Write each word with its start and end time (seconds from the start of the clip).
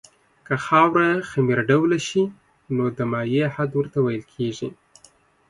که 0.45 0.55
خاوره 0.65 1.09
خمیر 1.29 1.59
ډوله 1.69 1.97
شي 2.07 2.23
نو 2.75 2.83
د 2.97 2.99
مایع 3.11 3.45
حد 3.55 3.71
ورته 3.75 3.97
ویل 4.01 4.23
کیږي 4.33 4.69